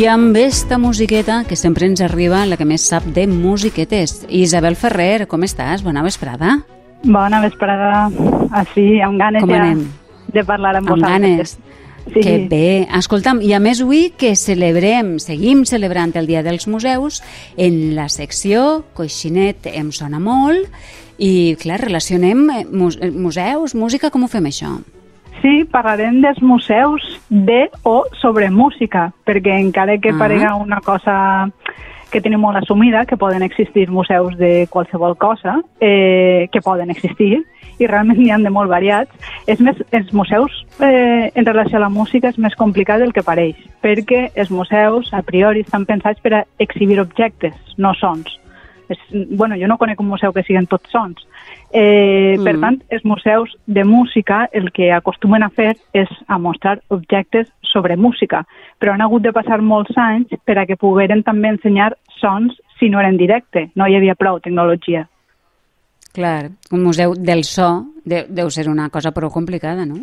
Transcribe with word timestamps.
I 0.00 0.06
amb 0.08 0.36
esta 0.36 0.78
musiqueta 0.78 1.42
que 1.48 1.56
sempre 1.60 1.84
ens 1.86 2.00
arriba 2.00 2.44
la 2.48 2.56
que 2.56 2.64
més 2.64 2.86
sap 2.88 3.04
de 3.12 3.26
musiquetes. 3.28 4.22
Isabel 4.32 4.76
Ferrer, 4.80 5.26
com 5.28 5.42
estàs? 5.44 5.82
Bona 5.84 6.00
vesprada. 6.06 6.60
Bona 7.04 7.40
vesprada. 7.44 8.06
Així, 8.62 9.00
amb 9.04 9.20
ganes 9.20 9.44
Com 9.44 9.52
ja 9.52 9.58
anem? 9.64 9.82
de 10.32 10.44
parlar 10.46 10.76
amb, 10.78 10.88
Amb 10.88 11.02
vosaltres. 11.02 11.56
ganes. 11.58 11.58
Sí. 12.14 12.20
Que 12.24 12.36
bé. 12.48 12.88
Escolta'm, 12.96 13.42
i 13.44 13.52
a 13.52 13.60
més 13.60 13.82
avui 13.82 14.12
que 14.16 14.32
celebrem, 14.36 15.18
seguim 15.20 15.66
celebrant 15.68 16.14
el 16.16 16.26
Dia 16.26 16.42
dels 16.42 16.66
Museus, 16.66 17.20
en 17.58 17.94
la 17.94 18.08
secció 18.08 18.84
Coixinet 18.94 19.66
em 19.66 19.92
sona 19.92 20.18
molt, 20.18 20.64
i 21.18 21.56
clar, 21.60 21.78
relacionem 21.82 22.46
muse- 22.72 23.10
museus, 23.10 23.74
música, 23.74 24.08
com 24.10 24.24
ho 24.24 24.28
fem 24.32 24.44
això? 24.48 24.78
Sí, 25.40 25.64
parlarem 25.64 26.20
dels 26.20 26.42
museus 26.42 27.02
de 27.30 27.70
o 27.82 28.04
sobre 28.20 28.50
música, 28.50 29.12
perquè 29.24 29.58
encara 29.58 29.98
que 29.98 30.10
Ah. 30.10 30.18
parega 30.18 30.54
una 30.54 30.80
cosa 30.80 31.50
que 32.10 32.20
tenim 32.20 32.40
molt 32.40 32.58
assumida, 32.58 33.06
que 33.06 33.16
poden 33.16 33.42
existir 33.42 33.88
museus 33.88 34.36
de 34.36 34.66
qualsevol 34.68 35.16
cosa, 35.16 35.60
eh, 35.80 36.48
que 36.52 36.60
poden 36.60 36.90
existir, 36.90 37.44
i 37.78 37.86
realment 37.86 38.18
n'hi 38.18 38.30
ha 38.30 38.38
de 38.38 38.50
molt 38.50 38.68
variats, 38.68 39.10
és 39.46 39.60
més, 39.60 39.76
els 39.92 40.12
museus 40.12 40.66
eh, 40.80 41.30
en 41.34 41.46
relació 41.46 41.78
a 41.78 41.80
la 41.80 41.88
música 41.88 42.28
és 42.28 42.38
més 42.38 42.54
complicat 42.56 42.98
del 43.00 43.12
que 43.12 43.22
pareix, 43.22 43.56
perquè 43.80 44.32
els 44.34 44.50
museus, 44.50 45.14
a 45.14 45.22
priori, 45.22 45.60
estan 45.60 45.86
pensats 45.86 46.20
per 46.20 46.34
a 46.34 46.44
exhibir 46.58 47.00
objectes, 47.00 47.54
no 47.78 47.94
sons. 47.94 48.38
És, 48.90 48.98
bueno, 49.30 49.54
jo 49.56 49.68
no 49.68 49.78
conec 49.78 50.00
un 50.00 50.08
museu 50.08 50.32
que 50.32 50.42
siguin 50.42 50.66
tots 50.66 50.90
sons. 50.90 51.26
Eh, 51.72 52.36
Per 52.42 52.56
Mm. 52.56 52.60
tant, 52.60 52.82
els 52.90 53.04
museus 53.04 53.56
de 53.66 53.84
música 53.84 54.48
el 54.52 54.72
que 54.72 54.90
acostumen 54.92 55.42
a 55.42 55.50
fer 55.50 55.76
és 55.92 56.08
a 56.26 56.38
mostrar 56.38 56.80
objectes 56.88 57.48
sobre 57.60 57.96
música, 57.96 58.44
però 58.80 58.92
han 58.92 59.00
hagut 59.00 59.22
de 59.22 59.32
passar 59.32 59.60
molts 59.62 59.96
anys 59.96 60.28
per 60.44 60.58
a 60.58 60.66
que 60.66 60.76
pogueren 60.76 61.22
també 61.22 61.48
ensenyar 61.48 61.96
sons 62.20 62.56
si 62.78 62.88
no 62.88 62.98
eren 62.98 63.16
directe, 63.16 63.70
no 63.74 63.86
hi 63.86 63.94
havia 63.94 64.14
prou 64.14 64.40
tecnologia. 64.40 65.08
Clar, 66.12 66.50
un 66.72 66.82
museu 66.82 67.14
del 67.14 67.44
so 67.44 67.86
de, 68.04 68.26
deu 68.28 68.50
ser 68.50 68.68
una 68.68 68.88
cosa 68.90 69.12
prou 69.12 69.30
complicada, 69.30 69.86
no? 69.86 70.00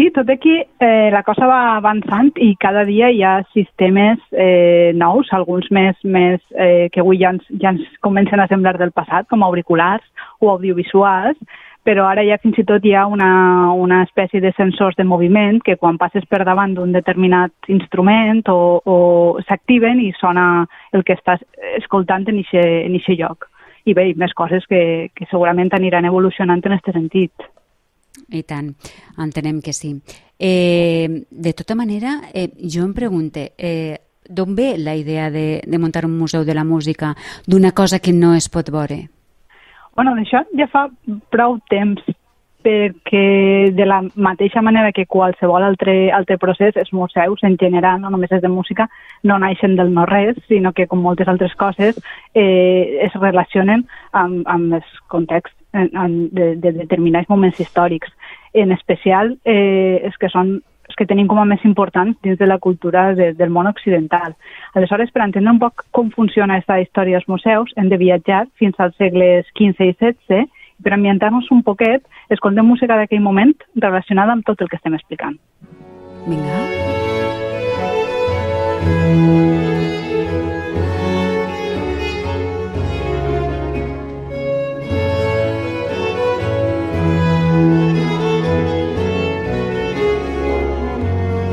Sí, 0.00 0.10
tot 0.12 0.30
aquí 0.30 0.54
eh, 0.80 1.10
la 1.12 1.20
cosa 1.22 1.44
va 1.44 1.76
avançant 1.76 2.30
i 2.40 2.54
cada 2.56 2.86
dia 2.88 3.10
hi 3.12 3.18
ha 3.20 3.42
sistemes 3.52 4.22
eh, 4.32 4.94
nous, 4.96 5.28
alguns 5.36 5.66
més, 5.76 5.98
més 6.08 6.40
eh, 6.56 6.88
que 6.88 7.02
avui 7.02 7.20
ja 7.20 7.34
ens, 7.34 7.44
ja 7.60 7.74
ens 7.74 7.98
comencen 8.00 8.40
a 8.40 8.46
semblar 8.48 8.78
del 8.80 8.94
passat, 8.96 9.28
com 9.28 9.44
auriculars 9.44 10.00
o 10.40 10.48
audiovisuals, 10.54 11.36
però 11.84 12.08
ara 12.08 12.24
ja 12.24 12.40
fins 12.40 12.62
i 12.62 12.64
tot 12.64 12.88
hi 12.88 12.94
ha 12.96 13.04
una, 13.12 13.28
una 13.76 14.00
espècie 14.08 14.40
de 14.40 14.54
sensors 14.56 14.96
de 14.96 15.04
moviment 15.04 15.60
que 15.68 15.76
quan 15.76 16.00
passes 16.00 16.24
per 16.32 16.46
davant 16.48 16.72
d'un 16.72 16.96
determinat 16.96 17.52
instrument 17.68 18.40
o, 18.48 18.80
o 18.80 18.98
s'activen 19.44 20.00
i 20.00 20.14
sona 20.16 20.64
el 20.96 21.04
que 21.04 21.20
estàs 21.20 21.44
escoltant 21.76 22.24
en 22.32 22.40
aquest 22.40 23.12
lloc. 23.20 23.50
I 23.84 23.92
bé, 23.92 24.08
i 24.08 24.16
més 24.16 24.32
coses 24.32 24.64
que, 24.64 25.10
que 25.12 25.28
segurament 25.28 25.76
aniran 25.76 26.08
evolucionant 26.08 26.64
en 26.64 26.80
aquest 26.80 26.96
sentit. 26.96 27.50
I 28.30 28.42
tant, 28.46 28.74
entenem 29.18 29.60
que 29.60 29.72
sí. 29.72 29.96
Eh, 30.38 31.26
de 31.30 31.52
tota 31.52 31.74
manera, 31.74 32.20
eh, 32.32 32.48
jo 32.62 32.84
em 32.86 32.94
pregunte, 32.94 33.52
eh, 33.58 33.98
d'on 34.30 34.54
ve 34.54 34.76
la 34.78 34.94
idea 34.94 35.30
de, 35.30 35.60
de 35.66 35.78
muntar 35.78 36.06
un 36.06 36.16
museu 36.16 36.44
de 36.44 36.54
la 36.54 36.64
música 36.64 37.14
d'una 37.46 37.72
cosa 37.72 37.98
que 37.98 38.12
no 38.12 38.34
es 38.34 38.48
pot 38.48 38.70
veure? 38.70 39.08
Bueno, 39.96 40.14
d'això 40.14 40.44
ja 40.56 40.68
fa 40.70 40.86
prou 41.34 41.58
temps 41.68 42.00
perquè 42.60 43.72
de 43.72 43.86
la 43.88 44.02
mateixa 44.14 44.62
manera 44.62 44.92
que 44.92 45.06
qualsevol 45.08 45.64
altre, 45.64 46.10
altre 46.12 46.36
procés, 46.38 46.76
els 46.76 46.92
museus 46.92 47.42
en 47.42 47.56
general, 47.60 48.00
no 48.00 48.10
només 48.12 48.32
és 48.32 48.42
de 48.42 48.50
música, 48.52 48.88
no 49.24 49.38
naixen 49.40 49.76
del 49.76 49.92
no-res, 49.94 50.36
sinó 50.48 50.74
que 50.76 50.86
com 50.86 51.00
moltes 51.00 51.28
altres 51.28 51.54
coses 51.56 51.96
eh, 52.34 53.00
es 53.06 53.16
relacionen 53.16 53.86
amb, 54.12 54.44
amb 54.46 54.76
els 54.80 54.92
contexts 55.08 55.56
en, 55.72 55.90
en, 55.94 56.28
de, 56.34 56.56
de 56.56 56.72
determinats 56.82 57.28
moments 57.28 57.60
històrics. 57.60 58.10
En 58.52 58.72
especial 58.72 59.36
eh, 59.44 60.00
els 60.04 60.16
que 60.18 60.28
són 60.32 60.60
els 60.90 60.98
que 60.98 61.06
tenim 61.06 61.28
com 61.30 61.38
a 61.38 61.46
més 61.46 61.62
importants 61.62 62.18
dins 62.26 62.38
de 62.38 62.46
la 62.50 62.58
cultura 62.58 63.14
de, 63.14 63.30
del 63.38 63.50
món 63.54 63.70
occidental. 63.70 64.34
Aleshores, 64.74 65.12
per 65.14 65.22
entendre 65.22 65.52
un 65.54 65.60
poc 65.62 65.84
com 65.94 66.10
funciona 66.10 66.58
aquesta 66.58 66.80
història 66.82 67.20
dels 67.20 67.30
museus, 67.30 67.70
hem 67.78 67.88
de 67.92 68.00
viatjar 68.00 68.48
fins 68.58 68.74
als 68.82 68.98
segles 68.98 69.46
XV 69.54 69.86
i 69.86 69.94
XVI 69.94 70.42
i 70.42 70.82
per 70.82 70.94
ambientar-nos 70.96 71.50
un 71.54 71.62
poquet, 71.62 72.02
escoltem 72.32 72.66
música 72.66 72.96
d'aquell 72.98 73.22
moment 73.22 73.54
relacionada 73.76 74.32
amb 74.32 74.46
tot 74.48 74.62
el 74.64 74.68
que 74.72 74.80
estem 74.80 74.96
explicant. 74.98 75.36
Vinga. 76.26 76.58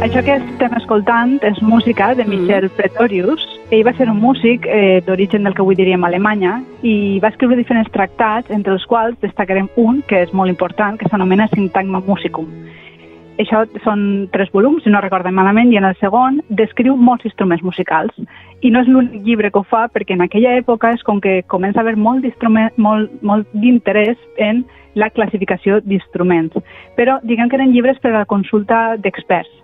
Això 0.08 0.22
que 0.24 0.38
estem 0.40 0.72
escoltant 0.78 1.34
és 1.44 1.58
música 1.60 2.14
de 2.16 2.24
Michel 2.24 2.70
Pretorius. 2.78 3.42
Ell 3.76 3.82
va 3.84 3.92
ser 3.98 4.06
un 4.08 4.22
músic 4.22 4.64
eh, 4.64 5.02
d'origen 5.04 5.44
del 5.44 5.52
que 5.58 5.60
avui 5.60 5.76
diríem 5.76 6.06
Alemanya 6.08 6.54
i 6.80 7.20
va 7.20 7.28
escriure 7.34 7.58
diferents 7.60 7.92
tractats, 7.92 8.48
entre 8.56 8.72
els 8.78 8.86
quals 8.88 9.18
destacarem 9.20 9.68
un 9.76 10.00
que 10.08 10.22
és 10.24 10.32
molt 10.32 10.48
important, 10.54 10.96
que 10.96 11.12
s'anomena 11.12 11.50
Syntagma 11.52 12.00
Musicum. 12.08 12.48
Això 13.44 13.66
són 13.84 14.30
tres 14.32 14.48
volums, 14.56 14.88
si 14.88 14.96
no 14.96 15.04
recordem 15.04 15.36
malament, 15.36 15.76
i 15.76 15.82
en 15.82 15.90
el 15.92 16.00
segon 16.00 16.40
descriu 16.48 16.96
molts 16.96 17.28
instruments 17.28 17.68
musicals. 17.68 18.16
I 18.64 18.72
no 18.72 18.86
és 18.86 18.88
l'únic 18.88 19.28
llibre 19.28 19.52
que 19.52 19.60
ho 19.60 19.68
fa, 19.68 19.90
perquè 19.92 20.16
en 20.16 20.24
aquella 20.24 20.56
època 20.64 20.96
és 20.96 21.04
com 21.04 21.20
que 21.20 21.42
comença 21.52 21.84
a 21.84 21.86
haver 21.86 21.98
molt 22.00 22.24
molt, 22.78 23.12
molt 23.22 23.52
d'interès 23.52 24.16
en 24.40 24.64
la 24.96 25.12
classificació 25.12 25.82
d'instruments. 25.84 26.56
Però 26.96 27.20
diguem 27.28 27.52
que 27.52 27.60
eren 27.60 27.76
llibres 27.76 28.00
per 28.00 28.16
a 28.16 28.22
la 28.22 28.26
consulta 28.26 28.96
d'experts. 28.96 29.57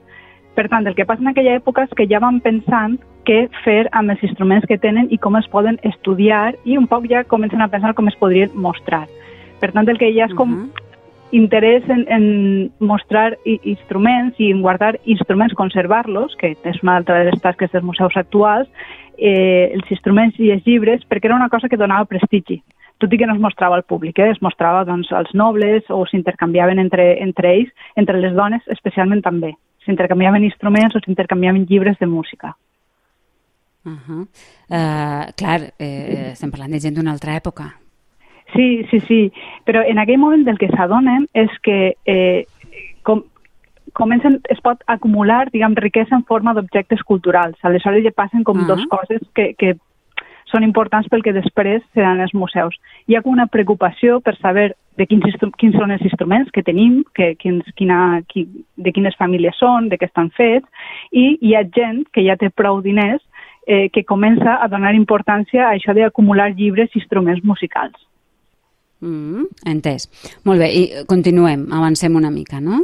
Per 0.54 0.68
tant, 0.70 0.86
el 0.86 0.96
que 0.96 1.06
passa 1.10 1.24
en 1.24 1.32
aquella 1.32 1.56
època 1.58 1.88
és 1.88 1.94
que 1.98 2.06
ja 2.10 2.22
van 2.22 2.40
pensant 2.44 3.00
què 3.26 3.48
fer 3.64 3.88
amb 3.92 4.14
els 4.14 4.24
instruments 4.26 4.68
que 4.70 4.78
tenen 4.78 5.08
i 5.10 5.18
com 5.18 5.38
es 5.40 5.48
poden 5.50 5.80
estudiar 5.88 6.54
i 6.64 6.78
un 6.78 6.88
poc 6.92 7.08
ja 7.10 7.24
comencen 7.24 7.62
a 7.64 7.70
pensar 7.72 7.96
com 7.98 8.08
es 8.12 8.18
podrien 8.20 8.52
mostrar. 8.54 9.08
Per 9.62 9.72
tant, 9.72 9.88
el 9.90 9.98
que 9.98 10.12
ha 10.12 10.26
és 10.26 10.34
com 10.34 10.50
Mhm. 10.50 10.70
interès 11.32 11.90
en, 11.90 12.06
en 12.10 12.72
mostrar 12.80 13.38
instruments 13.46 14.40
i 14.40 14.52
en 14.52 14.62
guardar 14.62 15.00
instruments, 15.06 15.56
conservar-los, 15.56 16.36
que 16.36 16.56
és 16.64 16.84
una 16.84 16.98
altra 16.98 17.20
de 17.20 17.32
les 17.32 17.42
tasques 17.42 17.72
dels 17.72 17.84
museus 17.84 18.16
actuals, 18.16 18.70
eh, 19.18 19.72
els 19.74 19.90
instruments 19.90 20.40
i 20.40 20.52
els 20.52 20.64
llibres, 20.66 21.02
perquè 21.10 21.26
era 21.26 21.36
una 21.36 21.50
cosa 21.50 21.70
que 21.70 21.78
donava 21.78 22.06
prestigi 22.06 22.62
tot 23.00 23.12
i 23.12 23.18
que 23.18 23.28
no 23.28 23.34
es 23.34 23.42
mostrava 23.42 23.76
al 23.76 23.84
públic, 23.84 24.20
eh? 24.20 24.30
es 24.32 24.42
mostrava 24.42 24.86
doncs, 24.86 25.12
als 25.12 25.34
nobles 25.34 25.84
o 25.90 26.06
s'intercanviaven 26.06 26.80
entre, 26.80 27.22
entre 27.22 27.52
ells, 27.52 27.72
entre 28.00 28.22
les 28.22 28.34
dones 28.34 28.64
especialment 28.72 29.22
també. 29.22 29.56
S'intercanviaven 29.86 30.44
instruments 30.44 30.96
o 30.96 31.00
s'intercanviaven 31.00 31.66
llibres 31.70 32.00
de 32.00 32.08
música. 32.08 32.56
Uh 33.86 33.92
-huh. 33.92 34.22
uh, 34.70 35.32
clar, 35.36 35.74
eh, 35.78 36.32
estem 36.32 36.52
parlant 36.52 36.72
de 36.72 36.80
gent 36.80 36.96
d'una 36.96 37.12
altra 37.12 37.36
època. 37.36 37.76
Sí, 38.54 38.86
sí, 38.90 39.00
sí, 39.02 39.32
però 39.66 39.84
en 39.86 39.98
aquell 40.00 40.20
moment 40.20 40.46
del 40.46 40.58
que 40.58 40.70
s'adonen 40.70 41.28
és 41.34 41.50
que 41.62 41.96
eh, 42.06 42.46
com, 43.02 43.24
comencen, 43.94 44.42
es 44.50 44.62
pot 44.62 44.82
acumular, 44.88 45.50
diguem, 45.52 45.76
riquesa 45.76 46.16
en 46.16 46.24
forma 46.24 46.54
d'objectes 46.54 47.02
culturals. 47.04 47.58
Aleshores 47.62 48.04
ja 48.04 48.12
passen 48.12 48.44
com 48.44 48.60
Ah. 48.60 48.66
dos 48.68 48.86
coses 48.90 49.22
que, 49.34 49.54
que 49.56 49.76
són 50.46 50.64
importants 50.64 51.10
pel 51.10 51.24
que 51.24 51.34
després 51.34 51.82
seran 51.94 52.22
els 52.22 52.34
museus. 52.34 52.78
Hi 53.08 53.16
ha 53.16 53.22
una 53.26 53.48
preocupació 53.48 54.20
per 54.22 54.38
saber 54.38 54.76
de 54.98 55.08
quins, 55.10 55.26
quins 55.60 55.76
són 55.80 55.92
els 55.96 56.04
instruments 56.06 56.52
que 56.54 56.64
tenim, 56.66 57.02
que, 57.18 57.34
quins, 57.40 57.68
quina, 57.80 58.22
qui, 58.30 58.46
de 58.78 58.94
quines 58.96 59.18
famílies 59.20 59.58
són, 59.60 59.90
de 59.90 60.00
què 60.00 60.10
estan 60.10 60.30
fets, 60.38 60.90
i 61.12 61.38
hi 61.42 61.56
ha 61.56 61.64
gent 61.76 62.04
que 62.14 62.26
ja 62.26 62.38
té 62.40 62.52
prou 62.54 62.82
diners 62.86 63.22
eh, 63.68 63.90
que 63.94 64.06
comença 64.06 64.60
a 64.62 64.68
donar 64.72 64.96
importància 64.96 65.68
a 65.68 65.76
això 65.78 65.96
d'acumular 65.96 66.52
llibres 66.54 66.94
i 66.94 67.02
instruments 67.02 67.44
musicals. 67.44 67.96
Mm, 69.04 69.48
entès. 69.68 70.08
Molt 70.48 70.64
bé, 70.64 70.70
i 70.72 70.84
continuem, 71.10 71.68
avancem 71.76 72.16
una 72.16 72.32
mica, 72.32 72.62
no? 72.64 72.84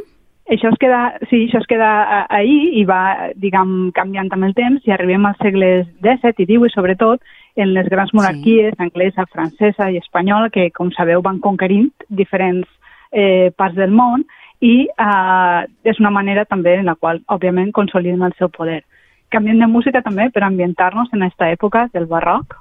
Això 0.49 0.71
es 0.73 0.79
queda, 0.81 1.13
sí, 1.29 1.43
això 1.45 1.59
es 1.61 1.67
queda 1.69 2.25
ahir 2.33 2.73
i 2.79 2.83
va, 2.89 3.29
diguem, 3.37 3.91
canviant 3.93 4.31
amb 4.33 4.47
el 4.47 4.55
temps 4.57 4.87
i 4.87 4.95
arribem 4.95 5.27
als 5.29 5.37
segles 5.45 5.85
XVII 6.01 6.41
i 6.41 6.47
XVIII, 6.49 6.71
sobretot, 6.73 7.21
en 7.59 7.73
les 7.75 7.87
grans 7.91 8.13
monarquies, 8.13 8.73
sí. 8.75 8.83
anglesa, 8.83 9.27
francesa 9.31 9.89
i 9.91 9.99
espanyola, 9.99 10.49
que, 10.53 10.69
com 10.75 10.91
sabeu, 10.95 11.21
van 11.25 11.41
conquerint 11.43 11.91
diferents 12.09 12.67
eh, 13.11 13.51
parts 13.57 13.77
del 13.77 13.91
món 13.91 14.25
i 14.59 14.87
eh, 14.87 15.61
és 15.87 15.99
una 15.99 16.11
manera 16.11 16.45
també 16.45 16.77
en 16.79 16.89
la 16.91 16.95
qual, 16.95 17.21
òbviament, 17.27 17.71
consoliden 17.75 18.23
el 18.27 18.35
seu 18.39 18.51
poder. 18.53 18.81
Canviem 19.29 19.59
de 19.61 19.69
música 19.69 20.01
també 20.01 20.29
per 20.33 20.43
ambientar-nos 20.47 21.11
en 21.13 21.27
aquesta 21.27 21.51
època 21.53 21.87
del 21.93 22.07
barroc. 22.09 22.57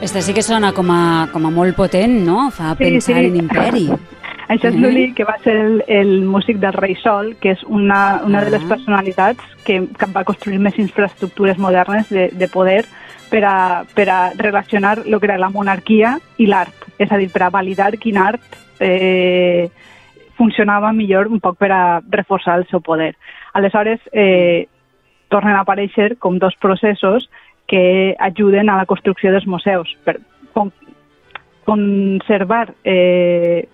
Esta 0.00 0.20
sí 0.22 0.32
que 0.32 0.42
sona 0.42 0.72
com 0.72 0.90
a, 0.94 1.28
com 1.32 1.44
a 1.46 1.50
molt 1.50 1.74
potent, 1.76 2.20
no? 2.24 2.50
Fa 2.54 2.74
Sí, 2.76 2.84
pensar 2.84 3.18
sí. 3.18 3.26
en 3.26 3.36
imperi. 3.36 3.88
Això 4.48 4.68
és 4.70 4.74
Mhm. 4.76 4.80
l'Uli, 4.82 5.12
que 5.12 5.24
va 5.24 5.36
ser 5.44 5.56
el, 5.56 5.84
el 5.88 6.24
músic 6.24 6.56
del 6.58 6.72
Rei 6.72 6.94
Sol, 7.02 7.36
que 7.40 7.50
és 7.50 7.62
una, 7.64 8.22
una 8.24 8.42
de 8.44 8.50
les 8.50 8.62
Ah. 8.62 8.68
personalitats 8.68 9.42
que, 9.64 9.86
que 9.98 10.06
va 10.14 10.24
construir 10.24 10.58
més 10.58 10.78
infraestructures 10.78 11.58
modernes 11.58 12.08
de, 12.08 12.30
de 12.32 12.48
poder 12.48 12.86
per 13.28 13.44
a, 13.44 13.84
per 13.94 14.08
a 14.08 14.30
relacionar 14.38 15.00
el 15.04 15.18
que 15.20 15.26
era 15.26 15.36
la 15.36 15.50
monarquia 15.50 16.18
i 16.38 16.46
l'art. 16.46 16.72
És 16.98 17.12
a 17.12 17.18
dir, 17.18 17.28
per 17.30 17.42
a 17.42 17.50
validar 17.50 17.98
quin 17.98 18.16
art 18.16 18.40
eh, 18.80 19.68
funcionava 20.38 20.92
millor 20.92 21.26
un 21.26 21.40
poc 21.40 21.58
per 21.58 21.72
a 21.72 22.00
reforçar 22.08 22.56
el 22.58 22.66
seu 22.68 22.80
poder. 22.80 23.16
Aleshores, 23.52 24.00
eh, 24.12 24.68
tornen 25.28 25.56
a 25.56 25.60
aparèixer 25.66 26.16
com 26.18 26.38
dos 26.38 26.54
processos 26.56 27.28
que 27.68 28.16
ajuden 28.18 28.70
a 28.70 28.78
la 28.80 28.86
construcció 28.86 29.30
dels 29.30 29.46
museus. 29.46 29.92
Per, 30.04 30.18
conservar 31.68 32.72
eh, 32.82 33.68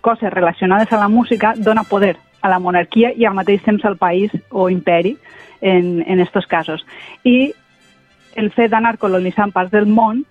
coses 0.00 0.32
relacionades 0.32 0.92
a 0.92 0.98
la 0.98 1.08
música 1.08 1.54
dona 1.56 1.84
poder 1.84 2.16
a 2.42 2.48
la 2.48 2.58
monarquia 2.58 3.12
i 3.16 3.24
al 3.24 3.36
mateix 3.38 3.62
temps 3.62 3.84
al 3.86 3.96
país 3.96 4.34
o 4.50 4.66
imperi 4.68 5.14
en, 5.62 6.02
en 6.06 6.20
estos 6.20 6.46
casos. 6.46 6.84
I 7.22 7.54
el 8.34 8.50
fet 8.52 8.72
d'anar 8.74 8.98
colonitzant 8.98 9.54
parts 9.54 9.70
del 9.72 9.86
món 9.86 10.24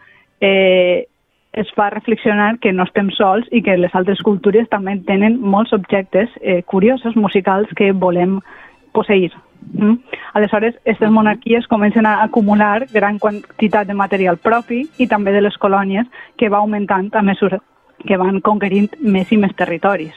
eh, 0.43 1.07
es 1.53 1.71
fa 1.73 1.87
reflexionar 1.89 2.59
que 2.59 2.73
no 2.73 2.83
estem 2.83 3.09
sols 3.15 3.47
i 3.51 3.63
que 3.63 3.77
les 3.79 3.95
altres 3.95 4.21
cultures 4.27 4.67
també 4.69 4.97
tenen 5.07 5.39
molts 5.39 5.73
objectes 5.73 6.29
eh, 6.41 6.61
curiosos, 6.67 7.15
musicals, 7.15 7.71
que 7.77 7.93
volem 7.93 8.41
posseir. 8.91 9.31
Mm? 9.73 9.99
Aleshores, 10.33 10.75
aquestes 10.81 11.11
monarquies 11.11 11.67
comencen 11.67 12.05
a 12.05 12.23
acumular 12.23 12.87
gran 12.91 13.19
quantitat 13.19 13.87
de 13.87 13.93
material 13.93 14.37
propi 14.37 14.83
i 14.97 15.07
també 15.07 15.31
de 15.31 15.41
les 15.41 15.57
colònies 15.57 16.09
que 16.37 16.49
va 16.49 16.59
augmentant 16.59 17.09
a 17.13 17.21
mesura 17.21 17.61
que 18.07 18.17
van 18.17 18.41
conquerint 18.41 18.91
més 18.99 19.31
i 19.31 19.37
més 19.37 19.55
territoris. 19.55 20.13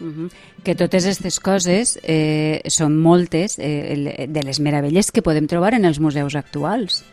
Uh 0.00 0.06
-huh. 0.06 0.28
Que 0.64 0.74
totes 0.74 1.04
aquestes 1.04 1.40
coses 1.40 2.00
eh, 2.02 2.60
són 2.66 2.96
moltes 2.98 3.58
eh, 3.58 4.26
de 4.28 4.42
les 4.42 4.60
meravelles 4.60 5.12
que 5.12 5.22
podem 5.22 5.46
trobar 5.46 5.74
en 5.74 5.84
els 5.84 6.00
museus 6.00 6.34
actuals. 6.34 7.04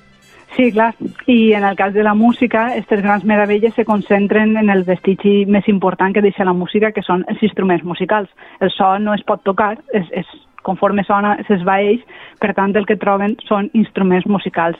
Sí, 0.56 0.72
clar. 0.72 0.96
I 1.28 1.54
en 1.54 1.64
el 1.64 1.76
cas 1.76 1.94
de 1.94 2.04
la 2.04 2.14
música, 2.14 2.66
aquestes 2.68 3.02
grans 3.02 3.24
meravelles 3.24 3.74
se 3.74 3.86
concentren 3.86 4.58
en 4.58 4.70
el 4.70 4.84
vestigi 4.84 5.46
més 5.46 5.68
important 5.68 6.14
que 6.14 6.22
deixa 6.22 6.44
la 6.44 6.54
música, 6.54 6.92
que 6.92 7.02
són 7.02 7.24
els 7.28 7.42
instruments 7.42 7.84
musicals. 7.84 8.30
El 8.60 8.70
so 8.72 9.00
no 9.00 9.14
es 9.14 9.24
pot 9.24 9.44
tocar, 9.44 9.78
és, 9.94 10.06
és, 10.12 10.28
conforme 10.62 11.04
sona 11.08 11.38
s'esvaeix, 11.48 12.02
per 12.40 12.54
tant 12.58 12.76
el 12.76 12.88
que 12.90 13.00
troben 13.00 13.38
són 13.48 13.70
instruments 13.74 14.28
musicals. 14.28 14.78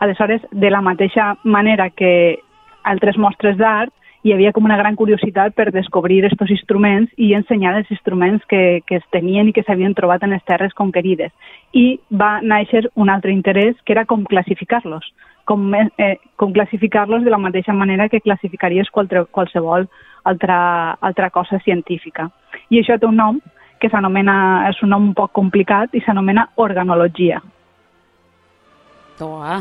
Aleshores, 0.00 0.42
de 0.50 0.70
la 0.70 0.80
mateixa 0.80 1.34
manera 1.44 1.90
que 1.90 2.40
altres 2.84 3.18
mostres 3.20 3.58
d'art, 3.58 3.92
hi 4.22 4.34
havia 4.34 4.52
com 4.52 4.66
una 4.68 4.76
gran 4.76 4.96
curiositat 5.00 5.54
per 5.56 5.70
descobrir 5.72 6.18
aquests 6.26 6.52
instruments 6.52 7.12
i 7.16 7.32
ensenyar 7.36 7.72
els 7.78 7.90
instruments 7.94 8.44
que, 8.48 8.80
que 8.86 8.98
es 9.00 9.06
tenien 9.14 9.48
i 9.48 9.54
que 9.56 9.64
s'havien 9.64 9.96
trobat 9.96 10.24
en 10.26 10.34
les 10.34 10.44
terres 10.44 10.74
conquerides. 10.76 11.32
I 11.72 12.00
va 12.12 12.40
néixer 12.44 12.84
un 13.00 13.08
altre 13.08 13.32
interès, 13.32 13.78
que 13.84 13.96
era 13.96 14.04
com 14.04 14.26
classificar-los, 14.28 15.06
com, 15.48 15.70
eh, 15.74 16.16
com 16.36 16.52
classificar-los 16.52 17.24
de 17.24 17.32
la 17.32 17.40
mateixa 17.40 17.72
manera 17.72 18.08
que 18.08 18.20
classificaries 18.20 18.92
qualsevol 18.92 19.88
altra, 20.24 20.60
altra 21.00 21.30
cosa 21.30 21.58
científica. 21.64 22.28
I 22.68 22.82
això 22.82 22.98
té 23.00 23.08
un 23.08 23.16
nom 23.16 23.40
que 23.80 23.90
s'anomena, 23.92 24.68
és 24.70 24.80
un 24.84 24.92
nom 24.94 25.10
un 25.10 25.14
poc 25.16 25.32
complicat 25.36 25.94
i 25.96 26.02
s'anomena 26.04 26.48
organologia. 26.56 27.40
Toa, 29.18 29.60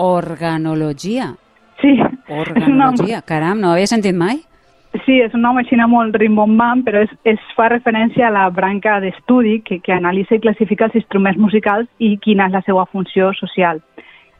organologia. 0.00 1.32
Sí, 1.80 1.98
un 1.98 2.18
nom, 2.30 2.40
Organologia, 2.40 3.20
caram, 3.26 3.60
no 3.60 3.70
ho 3.70 3.76
havia 3.76 3.90
sentit 3.90 4.16
mai? 4.16 4.38
Sí, 5.02 5.16
és 5.18 5.32
un 5.34 5.42
nom 5.42 5.58
així 5.58 5.76
molt 5.90 6.14
rimbombant, 6.14 6.84
però 6.86 7.02
es, 7.02 7.10
es 7.26 7.40
fa 7.56 7.66
referència 7.72 8.28
a 8.28 8.30
la 8.30 8.44
branca 8.50 9.00
d'estudi 9.02 9.58
que, 9.66 9.80
que 9.82 9.92
analitza 9.92 10.36
i 10.36 10.40
classifica 10.44 10.86
els 10.86 10.94
instruments 10.94 11.40
musicals 11.40 11.88
i 11.98 12.16
quina 12.22 12.46
és 12.46 12.54
la 12.54 12.62
seva 12.62 12.86
funció 12.86 13.32
social. 13.34 13.82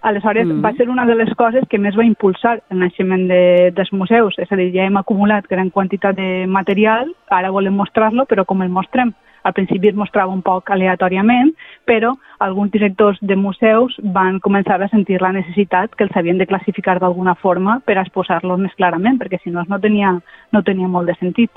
Aleshores, 0.05 0.47
Mm. 0.47 0.61
va 0.61 0.73
ser 0.75 0.91
una 0.91 1.07
de 1.07 1.15
les 1.15 1.33
coses 1.35 1.65
que 1.67 1.79
més 1.79 1.97
va 1.97 2.05
impulsar 2.05 2.59
el 2.69 2.79
naixement 2.79 3.27
de, 3.27 3.73
dels 3.73 3.91
museus. 3.93 4.35
És 4.39 4.53
a 4.53 4.57
dir, 4.57 4.71
ja 4.75 4.85
hem 4.85 4.99
acumulat 5.01 5.47
gran 5.49 5.71
quantitat 5.71 6.15
de 6.17 6.45
material, 6.47 7.09
ara 7.31 7.51
volem 7.51 7.73
mostrar-lo, 7.73 8.27
però 8.27 8.45
com 8.45 8.61
el 8.61 8.69
mostrem? 8.69 9.15
Al 9.45 9.55
principi 9.55 9.89
es 9.89 9.95
mostrava 9.95 10.33
un 10.33 10.43
poc 10.43 10.71
aleatòriament, 10.71 11.55
però 11.87 12.15
alguns 12.39 12.71
directors 12.73 13.19
de 13.21 13.37
museus 13.37 13.97
van 14.03 14.41
començar 14.41 14.77
a 14.83 14.89
sentir 14.89 15.23
la 15.23 15.33
necessitat 15.33 15.95
que 15.95 16.05
els 16.05 16.17
havien 16.17 16.37
de 16.39 16.47
classificar 16.47 16.99
d'alguna 16.99 17.35
forma 17.35 17.81
per 17.85 17.97
exposar-los 17.97 18.61
més 18.61 18.75
clarament, 18.75 19.19
perquè 19.19 19.41
si 19.43 19.51
no 19.51 19.65
no 19.69 19.81
tenia, 19.81 20.21
no 20.53 20.63
tenia 20.63 20.89
molt 20.89 21.07
de 21.07 21.15
sentit. 21.15 21.51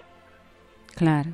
Clar. 0.96 1.26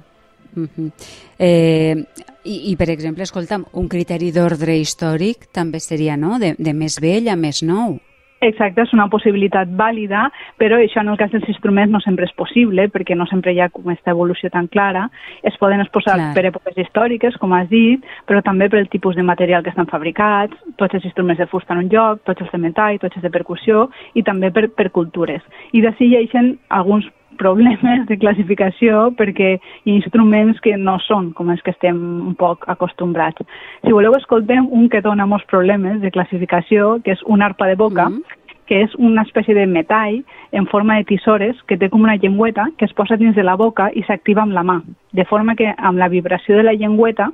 Uh 0.56 0.68
-huh. 0.68 0.92
eh, 1.40 2.04
i, 2.44 2.72
I, 2.72 2.76
per 2.76 2.90
exemple, 2.90 3.24
escolta'm, 3.24 3.66
un 3.74 3.88
criteri 3.88 4.32
d'ordre 4.32 4.76
històric 4.78 5.48
també 5.52 5.80
seria, 5.80 6.18
no?, 6.18 6.40
de, 6.40 6.56
de 6.58 6.74
més 6.74 7.00
vell 7.00 7.30
a 7.30 7.36
més 7.36 7.64
nou. 7.64 8.00
Exacte, 8.44 8.84
és 8.84 8.92
una 8.92 9.06
possibilitat 9.08 9.70
vàlida, 9.80 10.26
però 10.60 10.76
això 10.82 11.00
en 11.00 11.14
el 11.14 11.18
cas 11.20 11.32
dels 11.32 11.48
instruments 11.48 11.94
no 11.94 12.02
sempre 12.04 12.28
és 12.28 12.34
possible, 12.36 12.90
perquè 12.92 13.16
no 13.16 13.26
sempre 13.30 13.54
hi 13.54 13.62
ha 13.64 13.70
com 13.72 13.88
aquesta 13.88 14.12
evolució 14.12 14.52
tan 14.52 14.68
clara. 14.68 15.06
Es 15.44 15.56
poden 15.62 15.80
exposar 15.80 16.18
Clar. 16.20 16.34
per 16.36 16.46
èpoques 16.52 16.82
històriques, 16.84 17.38
com 17.40 17.56
has 17.56 17.70
dit, 17.72 18.04
però 18.28 18.44
també 18.44 18.68
per 18.70 18.82
el 18.82 18.92
tipus 18.92 19.16
de 19.16 19.24
material 19.24 19.64
que 19.64 19.72
estan 19.72 19.88
fabricats, 19.88 20.60
tots 20.76 21.00
els 21.00 21.08
instruments 21.08 21.40
de 21.40 21.48
fusta 21.48 21.74
en 21.74 21.86
un 21.86 21.92
lloc, 21.94 22.24
tots 22.28 22.44
els 22.44 22.52
de 22.52 22.60
metall, 22.60 23.00
tots 23.00 23.16
els 23.16 23.24
de 23.24 23.32
percussió, 23.32 23.88
i 24.14 24.24
també 24.28 24.52
per, 24.52 24.68
per 24.76 24.92
cultures. 24.92 25.44
I 25.72 25.82
d'ací 25.82 26.12
hi 26.12 26.20
ha 26.20 26.44
alguns 26.82 27.08
problemes 27.44 28.06
de 28.10 28.18
classificació 28.18 29.10
perquè 29.20 29.58
hi 29.58 29.92
ha 29.92 29.98
instruments 30.00 30.62
que 30.64 30.78
no 30.80 30.98
són 31.04 31.32
com 31.38 31.52
els 31.54 31.62
que 31.62 31.74
estem 31.76 32.00
un 32.30 32.38
poc 32.40 32.66
acostumbrats. 32.72 33.44
Si 33.84 33.92
voleu, 33.92 34.16
escoltem 34.18 34.70
un 34.72 34.88
que 34.90 35.04
dona 35.04 35.28
molts 35.30 35.46
problemes 35.52 36.00
de 36.02 36.12
classificació, 36.16 36.96
que 37.04 37.14
és 37.18 37.22
una 37.28 37.52
arpa 37.52 37.68
de 37.68 37.76
boca, 37.76 38.10
Mhm. 38.10 38.24
que 38.66 38.82
és 38.84 38.96
una 38.96 39.24
espècie 39.24 39.54
de 39.54 39.68
metall 39.68 40.24
en 40.52 40.66
forma 40.68 40.96
de 40.96 41.04
tisores 41.04 41.56
que 41.68 41.78
té 41.78 41.90
com 41.90 42.02
una 42.02 42.16
llengüeta 42.16 42.70
que 42.78 42.86
es 42.86 42.94
posa 42.94 43.18
dins 43.18 43.36
de 43.36 43.44
la 43.44 43.56
boca 43.56 43.92
i 43.94 44.04
s'activa 44.04 44.42
amb 44.42 44.54
la 44.54 44.64
mà, 44.64 44.82
de 45.12 45.26
forma 45.26 45.56
que 45.56 45.74
amb 45.78 45.98
la 45.98 46.08
vibració 46.08 46.58
de 46.58 46.64
la 46.64 46.74
llengüeta 46.74 47.32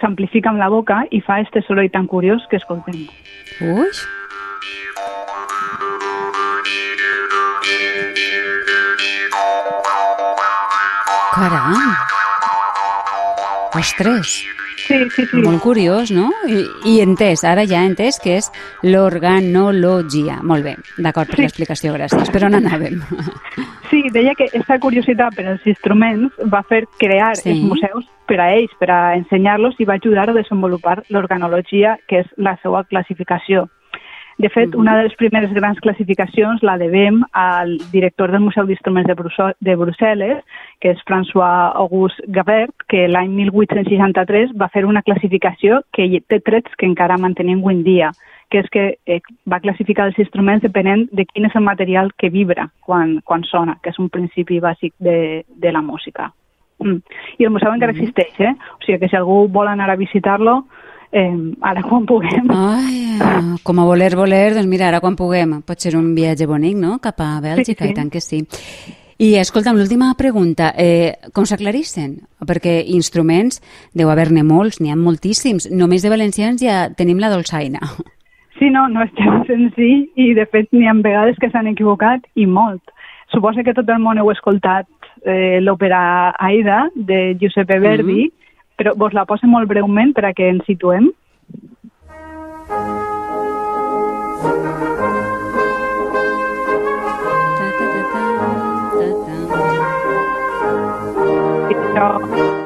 s'amplifica 0.00 0.50
amb 0.50 0.58
la 0.58 0.68
boca 0.68 1.04
i 1.10 1.20
fa 1.20 1.40
este 1.40 1.62
soroll 1.62 1.90
tan 1.90 2.06
curiós 2.06 2.42
que 2.48 2.56
escoltem. 2.56 3.06
Ui! 3.60 4.23
Caram! 11.44 11.74
Ostres! 13.76 14.28
Sí, 14.86 14.94
sí, 15.14 15.26
sí. 15.26 15.36
Molt 15.44 15.60
curiós, 15.60 16.08
no? 16.12 16.30
I, 16.48 16.62
I 16.88 16.94
entès, 17.04 17.42
ara 17.44 17.66
ja 17.68 17.82
he 17.84 17.90
entès 17.90 18.16
que 18.22 18.38
és 18.38 18.48
l'organologia. 18.84 20.38
Molt 20.40 20.64
bé, 20.64 20.72
d'acord 21.04 21.28
per 21.28 21.36
Sí. 21.36 21.42
l'explicació, 21.44 21.92
gràcies. 21.98 22.32
Per 22.32 22.42
on 22.48 22.56
anàvem? 22.56 22.96
Sí, 23.90 24.00
deia 24.16 24.32
que 24.34 24.48
aquesta 24.48 24.78
curiositat 24.80 25.36
per 25.36 25.44
als 25.52 25.66
instruments 25.68 26.32
va 26.48 26.62
fer 26.64 26.86
crear 26.98 27.34
Sí. 27.36 27.50
els 27.50 27.60
museus 27.60 28.08
per 28.26 28.40
a 28.40 28.48
ells, 28.56 28.72
per 28.80 28.90
a 28.90 29.14
ensenyar-los 29.20 29.76
i 29.78 29.84
va 29.84 30.00
ajudar 30.00 30.30
a 30.30 30.38
desenvolupar 30.40 31.02
l'organologia, 31.10 31.98
que 32.08 32.20
és 32.24 32.26
la 32.38 32.56
seva 32.62 32.84
classificació. 32.84 33.68
De 34.36 34.48
fet, 34.48 34.70
Mhm. 34.70 34.80
una 34.80 34.96
de 34.96 35.04
les 35.04 35.14
primeres 35.14 35.52
grans 35.52 35.78
classificacions 35.80 36.62
la 36.62 36.76
devem 36.76 37.22
al 37.32 37.78
director 37.92 38.32
del 38.32 38.40
Museu 38.40 38.66
d'Instruments 38.66 39.06
de, 39.06 39.76
Brussel·les, 39.76 40.42
que 40.80 40.90
és 40.90 40.98
François 41.06 41.72
Auguste 41.74 42.22
Gabert, 42.26 42.74
que 42.88 43.06
l'any 43.08 43.30
1863 43.30 44.50
va 44.60 44.68
fer 44.68 44.84
una 44.84 45.02
classificació 45.02 45.82
que 45.92 46.20
té 46.26 46.40
trets 46.40 46.74
que 46.76 46.86
encara 46.86 47.16
mantenim 47.16 47.58
avui 47.58 47.74
en 47.74 47.84
dia, 47.84 48.10
que 48.50 48.58
és 48.58 48.68
que 48.70 48.98
eh, 49.06 49.20
va 49.50 49.60
classificar 49.60 50.06
els 50.06 50.18
instruments 50.18 50.62
depenent 50.62 51.08
de 51.12 51.24
quin 51.26 51.46
és 51.46 51.54
el 51.54 51.62
material 51.62 52.12
que 52.18 52.30
vibra 52.30 52.70
quan, 52.80 53.20
quan 53.24 53.44
sona, 53.44 53.78
que 53.82 53.90
és 53.90 53.98
un 53.98 54.08
principi 54.08 54.60
bàsic 54.60 54.92
de, 54.98 55.44
de 55.48 55.72
la 55.72 55.82
música. 55.82 56.32
Mm. 56.80 57.00
I 57.38 57.44
el 57.44 57.50
museu 57.50 57.72
encara 57.72 57.92
Mhm. 57.92 58.00
existeix, 58.00 58.40
eh? 58.40 58.54
O 58.78 58.82
sigui 58.84 58.98
que 58.98 59.08
si 59.08 59.16
algú 59.16 59.48
vol 59.48 59.68
anar 59.68 59.90
a 59.90 59.96
visitar-lo, 59.96 60.64
eh, 61.14 61.30
ara 61.62 61.82
quan 61.86 62.04
puguem, 62.10 62.50
Ai, 62.50 63.56
com 63.62 63.78
a 63.80 63.86
voler, 63.86 64.10
voler, 64.18 64.50
doncs 64.56 64.68
mira, 64.68 64.88
ara 64.90 65.00
quan 65.00 65.14
puguem, 65.16 65.60
pot 65.62 65.80
ser 65.80 65.94
un 65.96 66.12
viatge 66.16 66.48
bonic, 66.50 66.76
no?, 66.76 66.98
cap 66.98 67.22
a 67.22 67.38
Bèlgica, 67.40 67.84
Sí, 67.86 67.92
sí. 67.92 67.94
i 67.94 67.98
tant 68.00 68.10
que 68.10 68.20
sí. 68.20 68.42
I 69.22 69.36
escolta'm, 69.38 69.76
l'última 69.78 70.08
pregunta, 70.18 70.72
eh, 70.76 71.14
com 71.32 71.46
s'aclarissin? 71.46 72.16
Perquè 72.42 72.80
instruments 72.90 73.60
deu 73.94 74.10
haver-ne 74.10 74.42
molts, 74.42 74.80
n'hi 74.82 74.90
ha 74.90 74.96
moltíssims. 74.98 75.68
Només 75.70 76.02
de 76.02 76.10
valencians 76.10 76.60
ja 76.60 76.88
tenim 76.98 77.22
la 77.22 77.30
dolçaina. 77.30 77.78
Sí, 78.58 78.70
no, 78.70 78.88
no 78.88 79.02
és 79.02 79.10
gens 79.18 79.46
senzill 79.46 80.04
i 80.18 80.32
de 80.34 80.44
fet 80.50 80.68
n'hi 80.74 80.86
ha 80.86 80.92
vegades 80.98 81.38
que 81.42 81.48
s'han 81.50 81.66
equivocat 81.70 82.26
i 82.34 82.46
molt. 82.46 82.82
Suposo 83.32 83.62
que 83.66 83.74
tot 83.74 83.88
el 83.90 83.98
món 84.02 84.18
heu 84.18 84.30
escoltat 84.30 84.86
eh, 85.26 85.58
l'òpera 85.62 86.34
Aida 86.38 86.88
de 86.94 87.36
Giuseppe 87.40 87.78
Verdi, 87.82 88.28
però 88.76 88.94
vos 88.96 89.12
la 89.14 89.24
poso 89.24 89.46
molt 89.46 89.68
breument 89.70 90.12
per 90.14 90.24
a 90.28 90.32
que 90.34 90.48
ens 90.50 90.64
situem. 90.66 91.10
Ta, 97.54 97.66
ta, 97.78 97.86
ta, 97.92 98.00
ta, 98.12 98.22
ta, 98.98 99.08
ta. 99.24 99.34
Això 101.74 102.63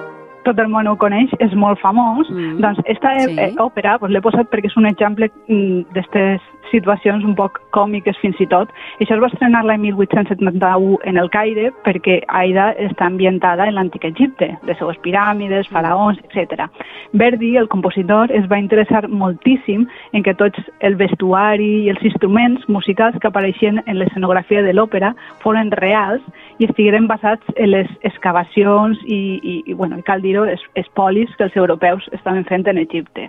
tot 0.49 0.61
el 0.63 0.71
món 0.73 0.89
ho 0.89 0.97
coneix, 1.01 1.33
és 1.45 1.55
molt 1.55 1.81
famós, 1.83 2.29
mm. 2.33 2.61
doncs 2.65 2.81
esta 2.87 3.15
sí. 3.21 3.37
eh, 3.37 3.53
òpera 3.61 3.99
pues, 4.01 4.13
l'he 4.15 4.25
posat 4.25 4.49
perquè 4.53 4.73
és 4.73 4.79
un 4.81 4.89
exemple 4.89 5.29
mm, 5.47 5.91
d'aquestes 5.95 6.55
situacions 6.71 7.25
un 7.25 7.35
poc 7.37 7.59
còmiques 7.75 8.19
fins 8.23 8.39
i 8.43 8.47
tot. 8.51 8.71
I 8.99 9.05
això 9.05 9.17
es 9.17 9.23
va 9.23 9.31
estrenar 9.33 9.65
l'any 9.67 9.87
1871 9.87 10.99
en 11.09 11.21
el 11.21 11.31
Caire 11.33 11.71
perquè 11.87 12.21
Aida 12.41 12.71
està 12.89 13.09
ambientada 13.09 13.69
en 13.69 13.77
l'antic 13.79 14.05
Egipte, 14.09 14.51
les 14.69 14.79
seues 14.81 14.99
piràmides, 15.05 15.69
faraons, 15.73 16.21
etc. 16.29 16.69
Verdi, 17.13 17.55
el 17.57 17.69
compositor, 17.73 18.33
es 18.35 18.49
va 18.51 18.61
interessar 18.61 19.07
moltíssim 19.09 19.87
en 20.13 20.25
que 20.27 20.37
tots 20.39 20.61
el 20.85 20.99
vestuari 21.01 21.71
i 21.87 21.93
els 21.93 22.05
instruments 22.05 22.67
musicals 22.69 23.17
que 23.21 23.31
apareixien 23.31 23.83
en 23.87 23.99
l'escenografia 24.01 24.63
de 24.63 24.75
l'òpera 24.77 25.15
foren 25.45 25.73
reals 25.73 26.25
i 26.59 26.69
estigueren 26.69 27.09
basats 27.09 27.57
en 27.57 27.73
les 27.73 27.91
excavacions 28.03 28.99
i, 29.07 29.39
i, 29.43 29.57
i 29.67 29.75
bueno, 29.75 30.01
cal 30.05 30.23
dir-ho, 30.45 30.71
espolis 30.75 31.35
que 31.37 31.49
els 31.49 31.57
europeus 31.57 32.09
estaven 32.13 32.45
fent 32.49 32.67
en 32.69 32.79
Egipte. 32.79 33.29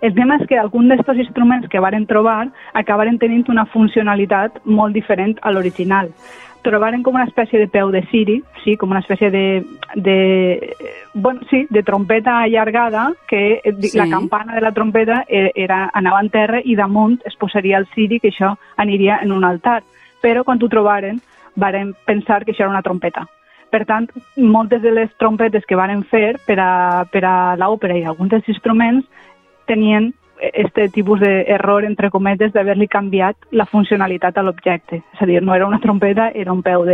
El 0.00 0.14
tema 0.14 0.36
és 0.36 0.46
que 0.48 0.58
alguns 0.60 0.90
d'aquests 0.92 1.22
instruments 1.24 1.68
que 1.72 1.80
varen 1.80 2.06
trobar 2.06 2.50
acabaren 2.76 3.18
tenint 3.18 3.46
una 3.52 3.66
funcionalitat 3.72 4.60
molt 4.64 4.94
diferent 4.94 5.38
a 5.42 5.52
l'original. 5.52 6.10
Trobaren 6.66 7.04
com 7.06 7.14
una 7.14 7.28
espècie 7.28 7.60
de 7.60 7.68
peu 7.70 7.92
de 7.94 8.02
siri, 8.10 8.40
sí, 8.64 8.74
com 8.76 8.90
una 8.90 9.00
espècie 9.00 9.30
de, 9.30 9.62
de, 9.94 10.74
bueno, 11.14 11.46
sí, 11.48 11.64
de 11.70 11.82
trompeta 11.86 12.40
allargada, 12.42 13.12
que 13.28 13.62
sí. 13.80 13.96
la 13.96 14.08
campana 14.10 14.56
de 14.56 14.60
la 14.60 14.72
trompeta 14.72 15.24
eh, 15.28 15.52
era, 15.54 15.90
anava 15.94 16.20
en 16.20 16.30
terra 16.34 16.60
i 16.64 16.74
damunt 16.74 17.20
es 17.24 17.38
posaria 17.38 17.78
el 17.78 17.86
siri, 17.94 18.18
que 18.20 18.34
això 18.34 18.56
aniria 18.76 19.20
en 19.22 19.32
un 19.32 19.46
altar. 19.46 19.84
Però 20.20 20.42
quan 20.44 20.58
ho 20.60 20.68
trobaren, 20.68 21.22
varen 21.54 21.94
pensar 22.04 22.44
que 22.44 22.52
això 22.52 22.66
era 22.66 22.74
una 22.74 22.82
trompeta. 22.82 23.28
Per 23.76 23.84
tant, 23.84 24.06
moltes 24.40 24.80
de 24.80 24.88
les 24.88 25.10
trompetes 25.20 25.66
que 25.68 25.76
varen 25.76 26.00
fer 26.08 26.38
per 26.46 26.54
a, 26.64 27.04
per 27.12 27.20
a 27.28 27.32
l'òpera 27.60 27.98
i 27.98 28.06
alguns 28.08 28.30
dels 28.32 28.46
instruments 28.48 29.04
tenien 29.68 30.14
este 30.40 30.86
tipus 30.94 31.20
d'error, 31.20 31.84
entre 31.84 32.08
cometes, 32.08 32.54
d'haver-li 32.54 32.88
canviat 32.88 33.36
la 33.52 33.66
funcionalitat 33.68 34.38
a 34.38 34.44
l'objecte. 34.46 35.02
És 35.12 35.20
a 35.20 35.28
dir, 35.28 35.42
no 35.44 35.52
era 35.52 35.68
una 35.68 35.80
trompeta, 35.82 36.30
era 36.32 36.54
un 36.56 36.62
peu 36.64 36.86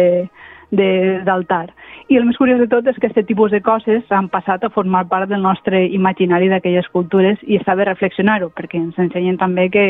d'altar. 0.72 1.68
I 2.10 2.18
el 2.18 2.26
més 2.26 2.40
curiós 2.40 2.58
de 2.58 2.66
tot 2.72 2.90
és 2.90 2.98
que 2.98 3.12
aquest 3.12 3.28
tipus 3.30 3.54
de 3.54 3.62
coses 3.62 4.10
han 4.10 4.26
passat 4.32 4.64
a 4.66 4.70
formar 4.74 5.04
part 5.06 5.30
del 5.30 5.42
nostre 5.42 5.84
imaginari 5.86 6.50
d'aquelles 6.50 6.88
cultures 6.90 7.38
i 7.46 7.60
està 7.60 7.76
bé 7.78 7.86
reflexionar-ho, 7.86 8.50
perquè 8.50 8.82
ens 8.82 8.98
ensenyen 8.98 9.38
també 9.38 9.68
que 9.70 9.86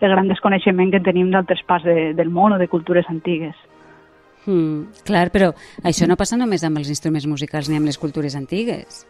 el 0.00 0.08
gran 0.08 0.32
desconeixement 0.32 0.88
que 0.96 1.04
tenim 1.04 1.28
d'altres 1.34 1.60
parts 1.68 1.84
de, 1.84 2.14
del 2.16 2.32
món 2.32 2.56
o 2.56 2.58
de 2.62 2.68
cultures 2.72 3.12
antigues. 3.12 3.60
Mm, 4.46 5.04
clar, 5.06 5.28
però 5.34 5.52
això 5.84 6.08
no 6.08 6.18
passa 6.20 6.38
només 6.40 6.64
amb 6.64 6.80
els 6.80 6.88
instruments 6.88 7.28
musicals 7.28 7.68
ni 7.68 7.76
amb 7.76 7.90
les 7.90 7.98
cultures 7.98 8.36
antigues. 8.36 9.04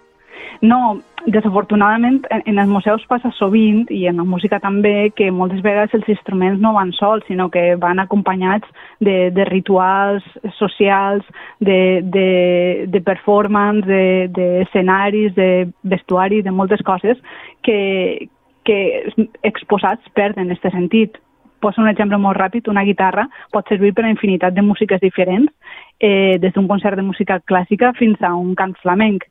No, 0.60 1.00
desafortunadament 1.26 2.18
en, 2.28 2.42
en 2.44 2.58
els 2.60 2.68
museus 2.68 3.04
passa 3.08 3.30
sovint, 3.38 3.86
i 3.88 4.02
en 4.10 4.18
la 4.20 4.26
música 4.28 4.58
també, 4.60 5.08
que 5.16 5.30
moltes 5.32 5.62
vegades 5.64 5.94
els 5.96 6.08
instruments 6.12 6.60
no 6.60 6.74
van 6.76 6.92
sols, 6.92 7.24
sinó 7.28 7.48
que 7.52 7.76
van 7.80 8.02
acompanyats 8.02 8.68
de, 9.00 9.30
de 9.32 9.46
rituals 9.48 10.26
socials, 10.58 11.24
de, 11.60 12.02
de, 12.04 12.28
de 12.92 13.00
performance, 13.00 13.88
d'escenaris, 14.36 15.32
de, 15.38 15.48
de 15.64 15.94
vestuari, 15.96 16.42
de 16.44 16.52
moltes 16.52 16.84
coses 16.84 17.16
que, 17.64 18.28
que 18.68 18.80
exposats 19.48 20.12
perden 20.12 20.52
aquest 20.52 20.76
sentit. 20.76 21.16
Poso 21.60 21.82
un 21.82 21.88
exemple 21.90 22.18
molt 22.18 22.38
ràpid, 22.38 22.68
una 22.72 22.84
guitarra 22.84 23.26
pot 23.52 23.68
servir 23.68 23.92
per 23.94 24.06
a 24.06 24.10
infinitat 24.10 24.54
de 24.56 24.64
músiques 24.64 25.00
diferents, 25.00 25.52
eh, 26.00 26.38
des 26.40 26.52
d'un 26.54 26.68
concert 26.68 26.96
de 26.96 27.04
música 27.04 27.40
clàssica 27.40 27.92
fins 27.98 28.22
a 28.22 28.34
un 28.34 28.54
cant 28.54 28.74
flamenc 28.82 29.28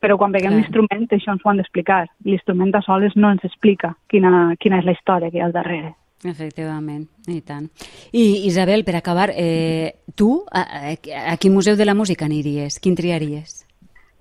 però 0.00 0.16
quan 0.16 0.32
veiem 0.32 0.56
l'instrument 0.56 1.06
això 1.12 1.34
ens 1.34 1.44
ho 1.44 1.50
han 1.50 1.60
d'explicar. 1.60 2.06
L'instrument 2.24 2.72
a 2.74 2.80
soles 2.80 3.16
no 3.16 3.30
ens 3.34 3.44
explica 3.44 3.94
quina, 4.08 4.54
quina 4.58 4.80
és 4.80 4.86
la 4.88 4.96
història 4.96 5.30
que 5.30 5.38
hi 5.38 5.42
ha 5.44 5.48
al 5.50 5.56
darrere. 5.56 5.94
Efectivament, 6.24 7.06
i 7.32 7.40
tant. 7.40 7.70
I 8.12 8.44
Isabel, 8.48 8.84
per 8.84 8.96
acabar, 8.98 9.30
eh, 9.32 10.04
tu 10.16 10.42
a, 10.52 10.64
a, 10.90 10.94
a 11.32 11.36
quin 11.40 11.54
museu 11.54 11.76
de 11.76 11.86
la 11.88 11.96
música 11.96 12.26
aniries? 12.26 12.76
Quin 12.80 12.96
triaries? 12.96 13.62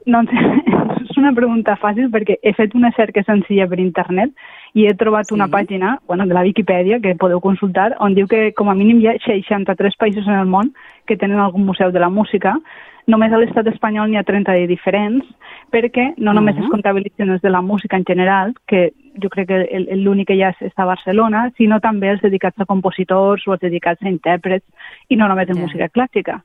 No, 0.08 0.24
és 1.04 1.18
una 1.20 1.34
pregunta 1.36 1.76
fàcil 1.82 2.08
perquè 2.14 2.40
he 2.42 2.56
fet 2.56 2.76
una 2.76 2.94
cerca 2.96 3.24
senzilla 3.28 3.68
per 3.68 3.82
internet 3.84 4.32
i 4.74 4.86
he 4.86 4.94
trobat 4.94 5.30
sí. 5.30 5.34
una 5.34 5.48
pàgina 5.48 5.98
bueno, 6.08 6.26
de 6.26 6.34
la 6.34 6.44
Viquipèdia 6.44 7.00
que 7.00 7.16
podeu 7.16 7.42
consultar 7.42 7.96
on 8.00 8.14
diu 8.14 8.28
que 8.28 8.52
com 8.54 8.70
a 8.70 8.76
mínim 8.76 9.00
hi 9.00 9.08
ha 9.08 9.18
63 9.26 9.98
països 9.98 10.28
en 10.28 10.38
el 10.38 10.46
món 10.46 10.74
que 11.08 11.18
tenen 11.18 11.40
algun 11.40 11.66
museu 11.66 11.92
de 11.92 12.00
la 12.00 12.10
música 12.10 12.56
Només 13.10 13.34
a 13.34 13.40
l'estat 13.42 13.68
espanyol 13.72 14.10
n'hi 14.10 14.20
ha 14.20 14.26
30 14.26 14.54
de 14.54 14.66
diferents, 14.70 15.26
perquè 15.74 16.12
no 16.18 16.34
només 16.34 16.56
uh 16.56 16.60
-huh. 16.60 16.66
es 16.66 16.72
comptabilitzen 16.72 17.30
els 17.30 17.42
de 17.42 17.50
la 17.50 17.62
música 17.62 17.98
en 17.98 18.06
general, 18.06 18.54
que 18.68 18.92
jo 19.22 19.30
crec 19.30 19.48
que 19.48 19.86
l'únic 19.96 20.28
que 20.28 20.36
hi 20.36 20.44
ha 20.44 20.52
està 20.52 20.84
a 20.84 20.92
Barcelona, 20.94 21.50
sinó 21.58 21.80
també 21.80 22.10
els 22.10 22.22
dedicats 22.22 22.60
a 22.60 22.66
compositors 22.66 23.48
o 23.48 23.54
els 23.54 23.62
dedicats 23.62 24.02
a 24.04 24.10
intèrprets, 24.10 24.66
i 25.10 25.16
no 25.16 25.28
només 25.28 25.50
en 25.50 25.56
yeah. 25.56 25.66
música 25.66 25.90
clàssica. 25.90 26.44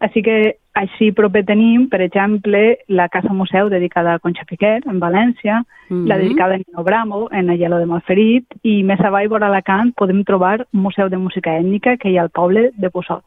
Així 0.00 0.22
que 0.22 0.56
així 0.78 1.10
proper 1.12 1.42
tenim, 1.48 1.88
per 1.90 2.00
exemple, 2.04 2.78
la 2.88 3.08
Casa 3.12 3.34
Museu 3.34 3.68
dedicada 3.72 4.14
a 4.14 4.20
Concha 4.22 4.46
Piquer, 4.48 4.78
en 4.86 5.00
València, 5.00 5.60
uh 5.62 5.96
-huh. 5.96 6.06
la 6.06 6.18
dedicada 6.18 6.54
a 6.54 6.58
Nino 6.58 6.84
Bramo, 6.84 7.28
en 7.32 7.50
Ayala 7.50 7.78
de 7.78 7.86
Malferit, 7.86 8.46
i 8.62 8.82
més 8.82 9.00
avall, 9.00 9.28
vora 9.28 9.46
Alacant, 9.46 9.92
podem 9.94 10.24
trobar 10.24 10.66
un 10.72 10.82
museu 10.82 11.08
de 11.08 11.18
música 11.18 11.58
ètnica 11.58 11.96
que 11.96 12.10
hi 12.10 12.18
ha 12.18 12.22
al 12.22 12.30
poble 12.30 12.70
de 12.76 12.90
Pussot. 12.90 13.24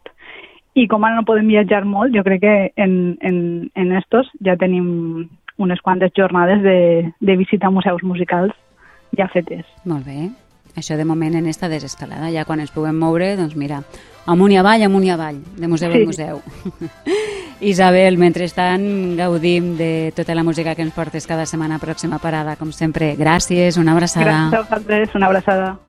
I 0.74 0.88
com 0.88 1.03
ara 1.03 1.15
no 1.15 1.25
podem 1.25 1.48
viatjar 1.48 1.84
molt, 1.86 2.15
jo 2.15 2.24
crec 2.24 2.41
que 2.41 2.72
en, 2.75 3.17
en, 3.20 3.70
en 3.75 3.91
estos 3.91 4.31
ja 4.46 4.55
tenim 4.55 5.27
unes 5.58 5.81
quantes 5.81 6.12
jornades 6.15 6.62
de, 6.62 7.12
de 7.20 7.36
visita 7.36 7.67
a 7.67 7.72
museus 7.72 8.03
musicals 8.03 8.53
ja 9.17 9.27
fetes. 9.27 9.65
Molt 9.86 10.05
bé. 10.05 10.29
Això 10.75 10.96
de 10.98 11.06
moment 11.06 11.36
en 11.36 11.48
esta 11.51 11.70
desescalada, 11.70 12.32
ja 12.32 12.46
quan 12.48 12.62
ens 12.63 12.72
puguem 12.72 12.96
moure, 12.98 13.34
doncs 13.36 13.58
mira, 13.60 13.82
amunt 14.25 14.54
i 14.54 14.60
avall, 14.62 14.86
amunt 14.88 15.06
i 15.06 15.12
avall, 15.12 15.42
de 15.58 15.68
museu 15.68 15.92
sí. 15.92 16.00
en 16.00 16.08
museu. 16.08 16.42
Isabel, 17.62 18.18
mentrestant 18.18 19.18
gaudim 19.20 19.75
de 19.78 20.12
tota 20.16 20.34
la 20.34 20.44
música 20.44 20.74
que 20.74 20.82
ens 20.82 20.96
portes 20.96 21.28
cada 21.30 21.46
setmana, 21.46 21.78
pròxima 21.78 22.18
parada, 22.24 22.56
com 22.58 22.72
sempre. 22.74 23.13
Gràcies, 23.20 23.78
una 23.78 23.94
abraçada. 23.94 24.50
Gràcies 24.50 24.58
a 24.58 24.66
vosaltres, 24.66 25.16
una 25.16 25.30
abraçada. 25.30 25.72